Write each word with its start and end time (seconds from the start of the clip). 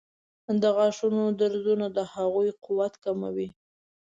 د 0.61 0.63
غاښونو 0.75 1.23
درزونه 1.39 1.87
د 1.97 1.99
هغوی 2.13 2.49
قوت 2.65 2.93
کموي. 3.03 3.47